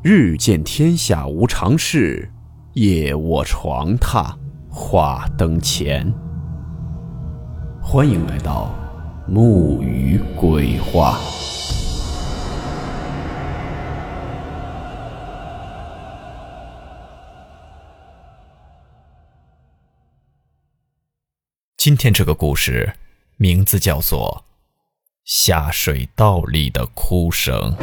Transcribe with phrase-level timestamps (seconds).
[0.00, 2.30] 日见天下无常事，
[2.74, 4.32] 夜卧床榻
[4.70, 6.14] 话灯前。
[7.82, 8.72] 欢迎来到
[9.26, 11.18] 木鱼鬼话。
[21.76, 22.94] 今天这个故事
[23.36, 24.44] 名字叫做
[25.24, 27.74] 《下水道里的哭声》。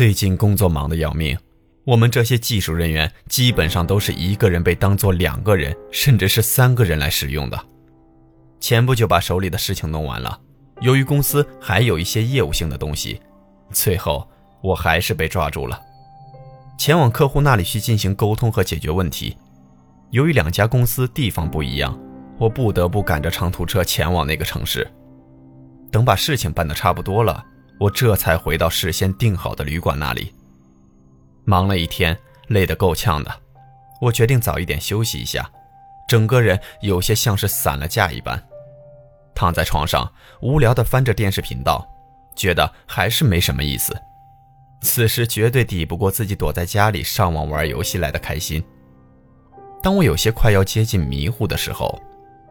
[0.00, 1.36] 最近工作忙得要命，
[1.84, 7.66] 我们这些技术人员基本上都是一个人被当做两个人，甚至是三个人来使用的。
[8.60, 10.40] 前不久把手里的事情弄完了，
[10.80, 13.20] 由于公司还有一些业务性的东西，
[13.72, 14.26] 最后
[14.62, 15.78] 我还是被抓住了，
[16.78, 19.36] 前往客户那里去进行沟通和解决问题。
[20.12, 21.94] 由于两家公司地方不一样，
[22.38, 24.90] 我不得不赶着长途车前往那个城市。
[25.90, 27.44] 等把事情办得差不多了。
[27.80, 30.34] 我这才回到事先订好的旅馆那里。
[31.46, 32.16] 忙了一天，
[32.48, 33.34] 累得够呛的，
[34.02, 35.50] 我决定早一点休息一下，
[36.06, 38.40] 整个人有些像是散了架一般，
[39.34, 41.88] 躺在床上无聊地翻着电视频道，
[42.36, 43.98] 觉得还是没什么意思。
[44.82, 48.62] 此时绝对抵不过自己躲在家里上网玩游戏来的开心。
[49.82, 51.98] 当我有些快要接近迷糊的时候，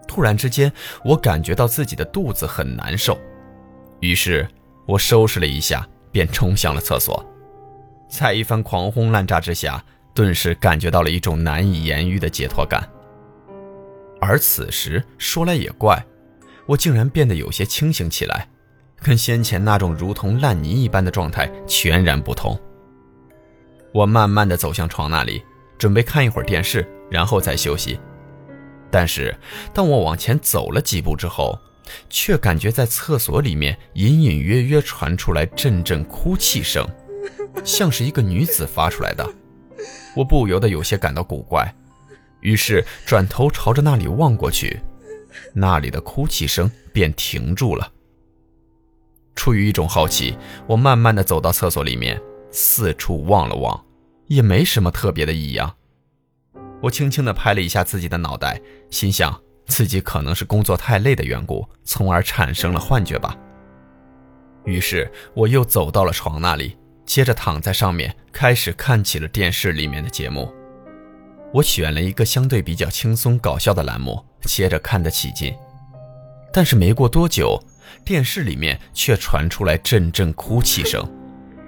[0.07, 0.71] 突然之间
[1.05, 3.15] 我感觉到自己的肚子很难受，
[3.99, 4.49] 于是。
[4.89, 7.23] 我收拾了一下，便冲向了厕所，
[8.09, 9.83] 在一番狂轰滥炸之下，
[10.15, 12.89] 顿时感觉到了一种难以言喻的解脱感。
[14.19, 16.03] 而此时说来也怪，
[16.65, 18.47] 我竟然变得有些清醒起来，
[18.99, 22.59] 跟先前那种如同烂泥一般的状态全然不同。
[23.93, 25.43] 我慢慢的走向床那里，
[25.77, 27.99] 准备看一会儿电视，然后再休息。
[28.89, 29.37] 但是
[29.71, 31.55] 当我往前走了几步之后，
[32.09, 36.87] 却感觉在厕所里面隐隐约约传出来阵阵哭泣声，
[37.63, 39.27] 像是一个女子发出来的。
[40.15, 41.73] 我不由得有些感到古怪，
[42.41, 44.81] 于是转头朝着那里望过去，
[45.53, 47.91] 那里的哭泣声便停住了。
[49.35, 52.21] 出于一种好奇，我慢慢的走到厕所里面，
[52.51, 53.85] 四处望了望，
[54.27, 55.75] 也没什么特别的异样。
[56.81, 59.41] 我轻轻的拍了一下自己的脑袋，心想。
[59.69, 63.37] 自己可能是工作太累的缘故，从而产生了幻觉吧。
[64.65, 66.75] 于是我又走到了床那里，
[67.05, 70.53] 接着躺在上面，开始看起了电视里面的节目。
[71.53, 75.55] 我选了一个相对比较轻松搞笑的栏目，接着看得起劲。
[76.51, 77.63] 但是没过多久，
[78.03, 81.07] 电视里面却传出来阵阵哭泣声，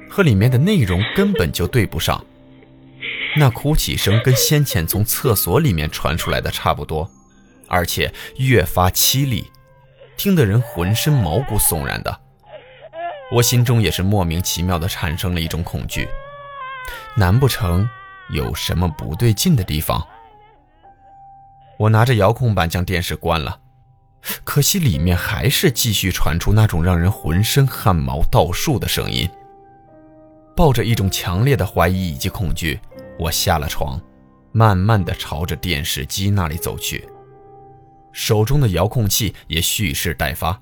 [0.10, 2.24] 和里面的内容根本就对不上。
[3.38, 7.10] 那哭泣声跟先前从厕所里面传出来的差不多。
[7.72, 9.50] 而且越发凄厉，
[10.18, 12.20] 听得人浑身毛骨悚然的。
[13.32, 16.10] 我心中也是莫名其妙的产生了一种恐惧，
[17.16, 17.90] 难不成
[18.30, 20.06] 有什么不对劲的地方？
[21.80, 23.58] 我拿着遥控板将电视关了，
[24.44, 29.30] 可惜里面还是继续传出那种让人浑身汗毛倒竖的声音。
[30.58, 32.78] 抱着一种强烈的怀疑以及恐惧，
[33.18, 34.00] 我下了床，
[34.52, 37.08] 慢慢的朝着电视机那里走去。
[38.12, 40.62] 手中的遥控器也蓄势待发，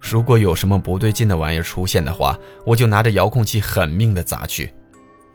[0.00, 4.72] 如果有什么不对劲的玩意儿出现的话，我就拿着遥控器狠命的砸去。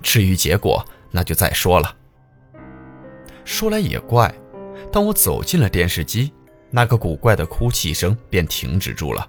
[0.01, 1.95] 至于结果，那就再说了。
[3.45, 4.33] 说来也怪，
[4.91, 6.33] 当我走进了电视机，
[6.69, 9.27] 那个古怪的哭泣声便停止住了。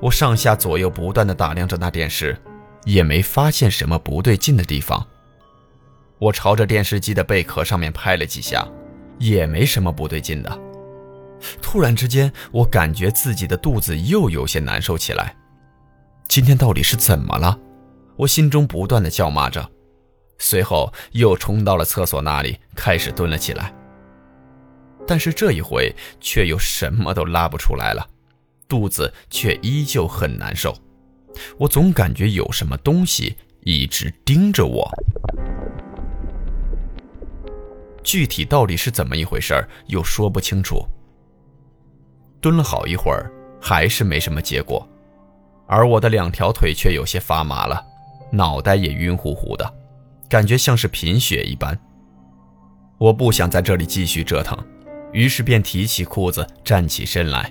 [0.00, 2.36] 我上下左右不断的打量着那电视，
[2.84, 5.04] 也没发现什么不对劲的地方。
[6.18, 8.66] 我朝着电视机的贝壳上面拍了几下，
[9.18, 10.60] 也没什么不对劲的。
[11.60, 15.34] 突然之间，我感觉自己的肚子又有些难受起来。
[16.28, 17.58] 今天到底是怎么了？
[18.16, 19.68] 我心中不断的叫骂着，
[20.38, 23.74] 随后又冲到了厕所那里，开始蹲了起来。
[25.06, 28.08] 但是这一回却又什么都拉不出来了，
[28.66, 30.74] 肚子却依旧很难受。
[31.58, 34.88] 我总感觉有什么东西一直盯着我。
[38.02, 40.86] 具体到底是怎么一回事儿又说不清楚。
[42.44, 44.86] 蹲了好一会儿，还是没什么结果，
[45.66, 47.82] 而我的两条腿却有些发麻了，
[48.30, 49.74] 脑袋也晕乎乎的，
[50.28, 51.74] 感觉像是贫血一般。
[52.98, 54.58] 我不想在这里继续折腾，
[55.10, 57.50] 于是便提起裤子站起身来。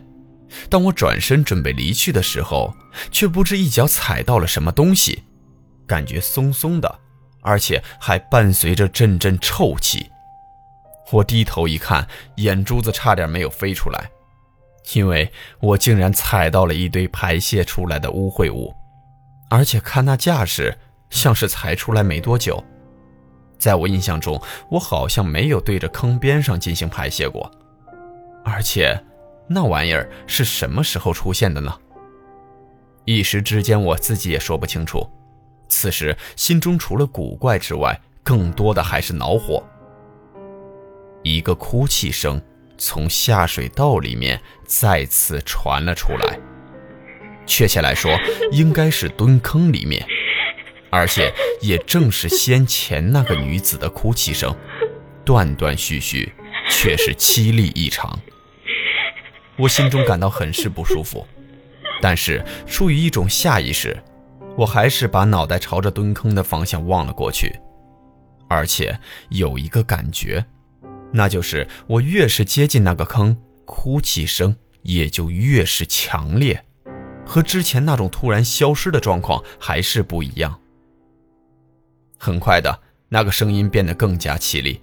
[0.70, 2.72] 当我转身准备离去的时候，
[3.10, 5.24] 却不知一脚踩到了什么东西，
[5.88, 7.00] 感觉松松的，
[7.42, 10.06] 而且还伴随着阵阵臭气。
[11.12, 14.08] 我低头一看，眼珠子差点没有飞出来，
[14.94, 18.76] 因为我竟然踩到了一堆排泄出来的污秽物，
[19.50, 20.78] 而且看那架势，
[21.10, 22.64] 像是才出来没多久。
[23.58, 24.40] 在我印象中，
[24.70, 27.50] 我好像没有对着坑边上进行排泄过，
[28.44, 29.02] 而且
[29.48, 31.74] 那玩意儿是什么时候出现的呢？
[33.06, 35.10] 一时之间，我自己也说不清楚。
[35.70, 39.64] 此时心中除了古怪之外，更多的还是恼火。
[41.24, 42.42] 一个哭泣声
[42.78, 46.40] 从下水道里面再次传了出来，
[47.46, 48.18] 确切来说，
[48.52, 50.06] 应该是蹲坑里面，
[50.90, 54.56] 而且也正是先前那个女子的哭泣声，
[55.24, 56.34] 断断续续，
[56.70, 58.20] 却是凄厉异常。
[59.56, 61.28] 我心中感到很是不舒服。
[62.02, 63.98] 但是出于一种下意识，
[64.58, 67.58] 我还是把脑袋朝着蹲坑的方向望了过去，
[68.50, 69.00] 而且
[69.30, 70.44] 有一个感觉，
[71.14, 76.66] 那就是我越是接近那个坑，哭泣声也就越是强烈，
[77.26, 80.60] 和之前那种突然消失的状况还是不一样。
[82.18, 82.80] 很快的，
[83.10, 84.82] 那个声音变得更加凄厉，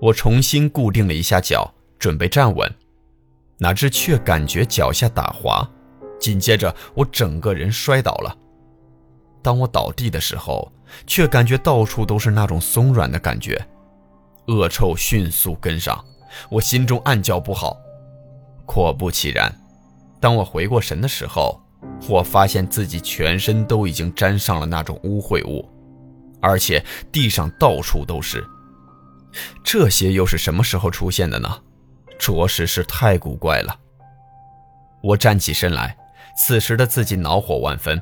[0.00, 2.72] 我重新固定了一下脚，准备站稳，
[3.58, 5.68] 哪知却感觉脚下打滑。
[6.18, 8.36] 紧接着，我整个人摔倒了。
[9.42, 10.70] 当我倒地的时候，
[11.06, 13.66] 却感觉到处都是那种松软的感觉，
[14.50, 16.04] 恶臭迅速跟上，
[16.50, 17.78] 我心中暗叫不好。
[18.66, 19.54] 果不其然，
[20.20, 21.60] 当我回过神的时候，
[22.08, 25.68] 我发现自己全身都已经沾上了那种污秽物，
[26.42, 28.44] 而且地上到处都是。
[29.62, 31.48] 这些又是什么时候出现的呢？
[32.18, 33.78] 着实是太古怪了。
[35.02, 35.96] 我站起身来。
[36.36, 38.00] 此时的自己恼火万分，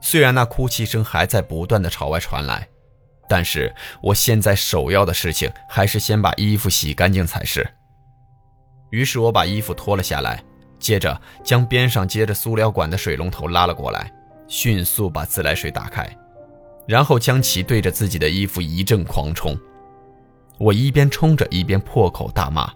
[0.00, 2.66] 虽然那哭泣声还在不断的朝外传来，
[3.28, 7.68] 但是我现在首要的事情还是先把衣服洗干净才是。
[8.90, 10.42] 于是我把衣服脱了下来，
[10.78, 14.10] 接着将边上接着塑料管的水龙头拉了过来，
[14.46, 16.08] 迅速把自来水打开，
[16.86, 19.54] 然后将其对着自己的衣服一阵狂冲。
[20.56, 22.72] 我一边冲着一边破口大骂。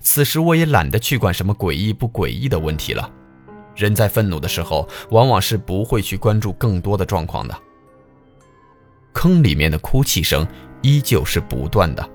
[0.00, 3.10] 此时我也懒得去管什么诡异不诡异的问题了。
[3.76, 7.54] 人在愤怒的时候，往往是不会去关注更多的状况的。
[9.14, 10.46] 坑里面的哭泣声
[10.82, 12.06] 依旧是不断的，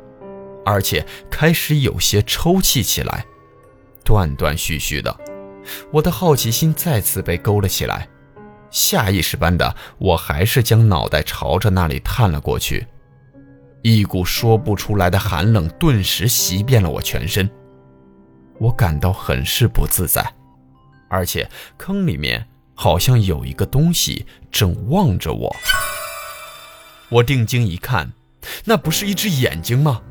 [0.64, 3.26] 而且开始有些抽泣起来，
[4.04, 5.18] 断断续续的。
[5.92, 8.08] 我的好奇心再次被勾了起来，
[8.70, 12.86] 下意识般的，我还是将脑袋朝着那里探了过去。
[13.82, 17.50] 一股说不出来的寒冷顿时袭遍了我全身，
[18.60, 20.24] 我感到很是不自在。
[21.08, 22.46] 而且坑里面
[22.76, 25.56] 好像有一个东西正望着我。
[27.10, 28.12] 我定睛一看，
[28.66, 30.02] 那不是一只眼睛吗？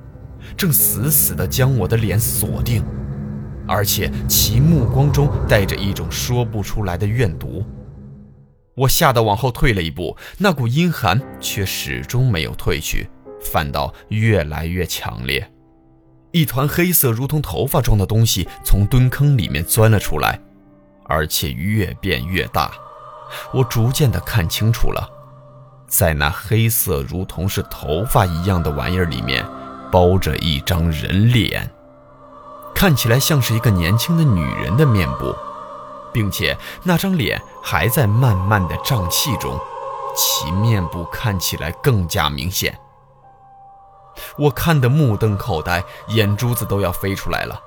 [0.56, 2.82] 正死死地将我的脸锁定，
[3.66, 7.64] 而且其目光中带着一种说不出来的怨毒。
[8.74, 13.08] 我吓得往后退了一步，那股阴寒却始终没有退去，
[13.40, 15.48] 反倒越来越强烈。
[16.32, 20.40] 一团黑色如同头发状的东西从蹲坑里面钻了出来。
[21.10, 22.70] 而且越变越大，
[23.50, 25.08] 我逐渐的看清楚了，
[25.88, 29.44] 在那黑色如同是头发一样的玩意儿里面，
[29.90, 31.70] 包着一张人脸，
[32.74, 35.34] 看起来像是一个年轻的女人的面部，
[36.12, 39.58] 并且那张脸还在慢慢的胀气中，
[40.14, 42.78] 其面部看起来更加明显。
[44.36, 47.58] 我看得目瞪口呆，眼珠子都要飞出来了。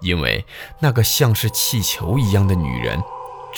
[0.00, 0.44] 因为
[0.80, 3.02] 那个像是气球一样的女人，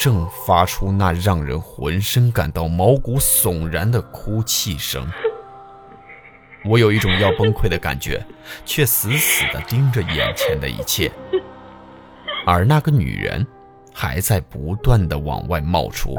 [0.01, 5.07] 正发出那让人浑身感到毛骨悚然的哭泣声。
[6.65, 8.25] 我有一种要崩溃的感觉，
[8.65, 11.11] 却死死地盯着眼前的一切。
[12.47, 13.45] 而那个女人，
[13.93, 16.15] 还在不断地往外冒出。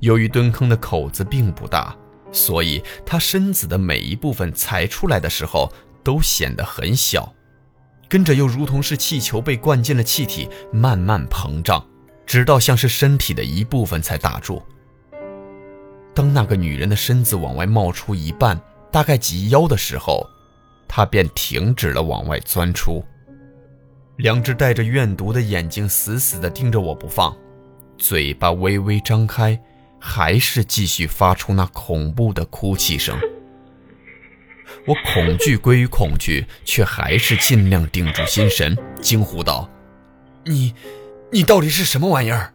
[0.00, 1.94] 由于蹲坑的口子并不大，
[2.32, 5.72] 所以她身子的每一部分踩出来的时候。
[6.02, 7.34] 都显得很小，
[8.08, 11.84] 跟着又如同是气球被灌进了气体，慢慢膨胀，
[12.24, 14.62] 直到像是身体的一部分才打住。
[16.14, 18.58] 当那个女人的身子往外冒出一半，
[18.90, 20.26] 大概及腰的时候，
[20.88, 23.04] 她便停止了往外钻出，
[24.16, 27.36] 两只带着怨毒的眼睛死死地盯着我不放，
[27.98, 29.60] 嘴巴微微张开，
[30.00, 33.18] 还是继续发出那恐怖的哭泣声。
[34.84, 39.68] 我恐惧归于恐惧，却还是尽量定住心神，惊呼道
[40.44, 40.74] ：“你，
[41.32, 42.52] 你到底是什么玩意儿？”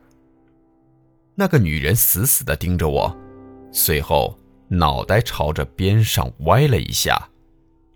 [1.36, 3.18] 那个女人死死地盯着我，
[3.72, 4.38] 随后
[4.68, 7.30] 脑袋朝着边上歪了一下。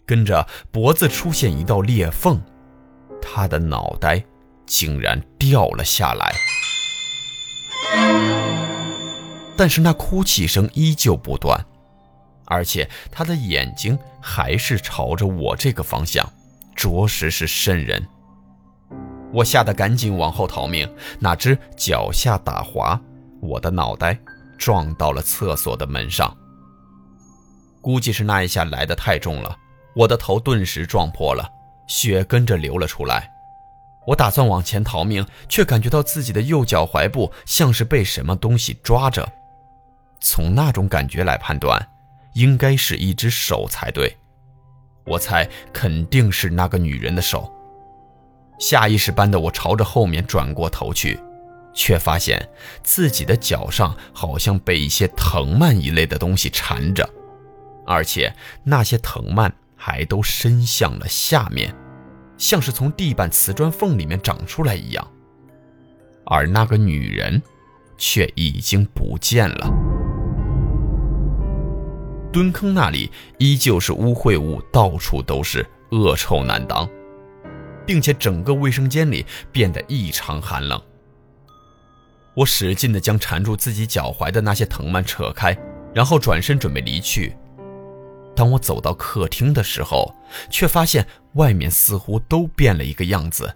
[0.07, 2.39] 跟着脖子出现一道裂缝，
[3.19, 4.23] 她的脑袋
[4.65, 6.35] 竟然掉了下来。
[9.57, 11.65] 但是那哭泣声依旧不断，
[12.45, 16.27] 而且她的眼睛还是朝着我这个方向，
[16.75, 18.03] 着实是瘆人。
[19.31, 22.99] 我吓得赶紧往后逃命，哪知脚下打滑，
[23.39, 24.17] 我的脑袋
[24.57, 26.35] 撞到了厕所的门上。
[27.81, 29.55] 估计是那一下来得太重了，
[29.95, 31.47] 我的头顿时撞破了，
[31.85, 33.31] 血跟着流了出来。
[34.07, 39.31] 我打算往前逃命，却感觉到自己的右脚踝部像是被什么东西抓着。
[40.19, 41.79] 从那种感觉来判断，
[42.35, 44.15] 应该是一只手才对。
[45.05, 47.51] 我猜肯定是那个女人的手。
[48.59, 51.19] 下意识般的我朝着后面转过头去，
[51.73, 52.47] 却发现
[52.83, 57.07] 自己的脚上好像被一些藤蔓一类的东西缠着，
[57.85, 61.75] 而且那些藤蔓还都伸向了下面，
[62.37, 65.05] 像是从地板瓷砖缝里面长出来一样。
[66.25, 67.41] 而那个女人，
[67.97, 69.94] 却已经不见了。
[72.35, 76.85] 蹲坑那里依旧是污秽物，到处都是，恶臭难当。
[77.85, 80.81] 并且整个卫生间里变得异常寒冷。
[82.33, 85.57] 我使劲地将缠住自己脚踝的那些藤蔓扯开，
[85.93, 87.33] 然后转身准备离去。
[88.35, 90.13] 当我走到客厅的时候，
[90.49, 93.55] 却发现外面似乎都变了一个样子，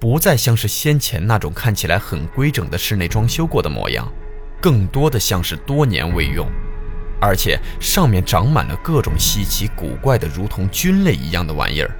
[0.00, 4.12] 不再像是先前那种看起来很规整的室内装修过的模样，
[4.60, 6.50] 更多的像是多年未用，
[7.20, 11.90] 而且上面长满了各种稀奇古怪的，如同菌类一样的玩意儿。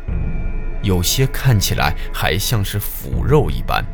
[0.82, 3.84] 有些看起来还像是腐肉一般，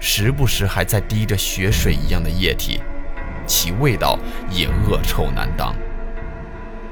[0.00, 2.80] 时不时还在滴着血水一样的液体，
[3.46, 4.18] 其味道
[4.50, 5.74] 也恶臭难当。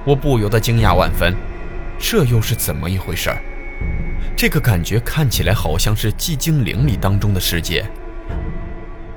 [0.04, 1.34] 我不由得惊讶万分，
[1.98, 3.38] 这又是怎么一回事儿？
[4.36, 7.84] 这个感觉看起来好像是寂静岭里当中的世界。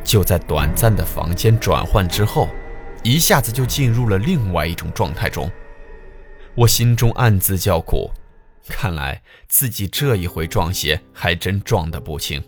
[0.04, 2.50] 就在短暂的房间转换之后，
[3.03, 5.50] 一下子就进入了另外一种状态中。
[6.55, 8.12] 我心中暗自叫苦。
[8.67, 12.41] 看来自己这一回撞邪还真撞得不轻。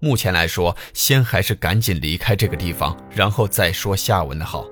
[0.00, 4.66] 目前来说，先还是赶紧离开这个地方，然后再说下文的好。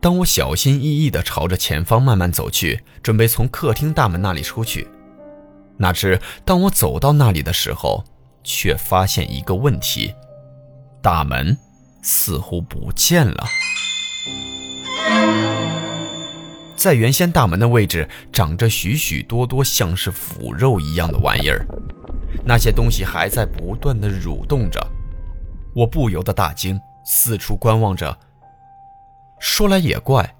[0.00, 4.86] 当我小心翼翼地朝着前方慢慢走去，准备从客厅大门那里出去，
[5.78, 8.04] 哪知当我走到那里的时候，
[8.44, 10.14] 却发现一个问题：
[11.02, 11.56] 大门
[12.02, 13.46] 似乎不见了。
[16.76, 21.66] 在原先大门的位置，长着许许多多像是腐肉一样的玩意儿，
[22.44, 24.80] 那些东西还在不断的蠕动着。
[25.74, 28.18] 我不由得大惊，四处观望着。
[29.38, 30.34] 说来也怪，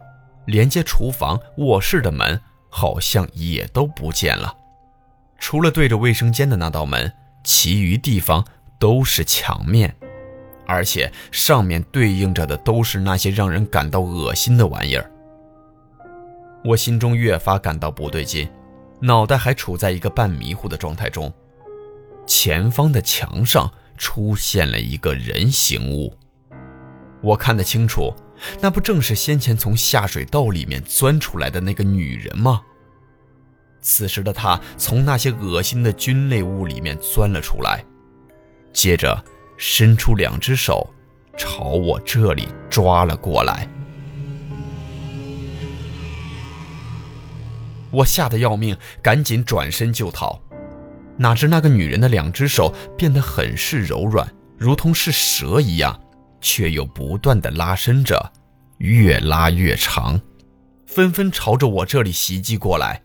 [0.47, 2.41] 连接厨房、卧室的门
[2.71, 4.57] 好像也都不见了，
[5.39, 7.13] 除了对着卫生间的那道门，
[7.45, 8.45] 其余地方
[8.79, 9.95] 都是墙面，
[10.71, 15.11] 而且上面对应着的都是那些让人感到恶心的玩意儿。
[16.65, 18.49] 我心中越发感到不对劲，
[19.01, 21.33] 脑袋还处在一个半迷糊的状态中。
[22.25, 26.17] 前方的墙上出现了一个人形物，
[27.21, 28.15] 我看得清楚，
[28.61, 32.63] 那不正是先前从下水道里面钻出来的那个女人吗？
[33.81, 37.85] 此时的她从那些恶心的菌类物里面钻了出来，
[38.73, 39.25] 接着
[39.63, 40.89] 伸出两只手，
[41.37, 43.69] 朝我这里抓了过来。
[47.91, 50.41] 我吓得要命，赶紧转身就逃，
[51.19, 54.27] 哪知那个女人的两只手变得很是柔软，
[54.57, 56.01] 如同是蛇一样，
[56.41, 58.33] 却又不断的拉伸着，
[58.79, 60.19] 越拉越长，
[60.87, 63.03] 纷纷朝着我这里袭击过来。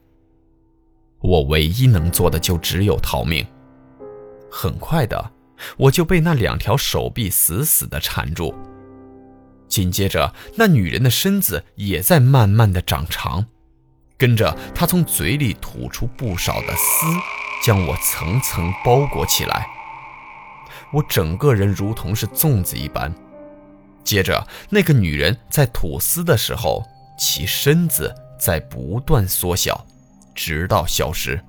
[1.20, 3.46] 我唯一能做的就只有逃命。
[4.50, 5.32] 很快的，
[5.78, 8.54] 我就被那两条手臂死死的缠住，
[9.68, 13.46] 紧接着，那女人的身子也在慢慢的长长。
[14.18, 17.06] 跟着她从嘴里吐出不少的丝，
[17.64, 19.68] 将我层层包裹起来。
[20.94, 23.14] 我整个人如同是粽子一般。
[24.04, 26.84] 接着，那个女人在吐丝的时候，
[27.18, 29.86] 其身子在不断缩小，
[30.34, 31.44] 直到消失。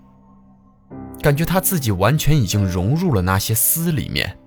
[1.27, 4.39] 感觉他自己完全已经融入了那些丝里面。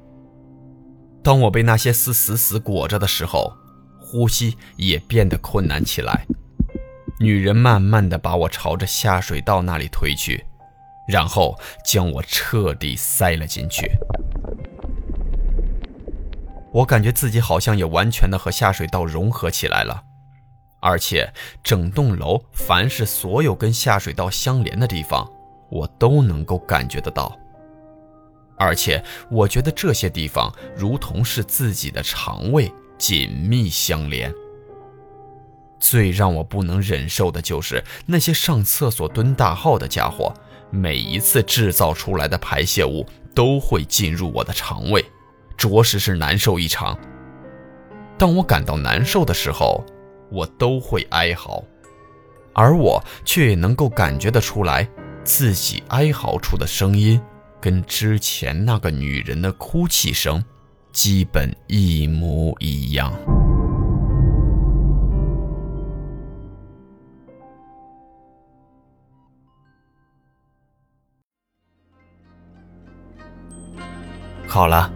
[1.22, 3.52] 当我被那些丝死死裹着的时候，
[4.00, 6.26] 呼吸也变得困难起来。
[7.20, 10.46] 女人慢慢的把我朝着下水道那里推去，
[11.06, 13.92] 然后将我彻底塞了进去。
[16.72, 20.02] 我感觉自己好像也完全的和下水道融合起来了，
[20.80, 25.30] 而且整栋楼凡是所有跟下水道相连的地方，
[25.70, 27.38] 我都能够感觉得到。
[28.58, 34.34] 而且我觉得这些地方如同是自己的肠胃，紧密相连。
[35.80, 40.34] 最让我不能忍受的就是那些上厕所蹲大号的家伙，
[40.70, 45.06] 每一次制造出来的排泄物都会进入我的肠胃，
[45.56, 47.00] 着实是难受异常。
[48.18, 49.82] 当我感到难受的时候，
[50.30, 51.64] 我都会哀嚎，
[52.54, 54.86] 而我却也能够感觉得出来，
[55.24, 57.22] 自己哀嚎出的声音。
[57.62, 60.42] 跟之前那个女人的哭泣声
[60.94, 63.12] 基本一模一样。
[74.48, 74.90] 好了，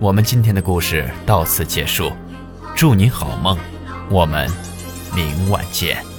[0.00, 2.10] 我们今天的故事到此结束，
[2.74, 3.56] 祝您好梦，
[4.10, 4.50] 我们
[5.14, 6.17] 明晚见。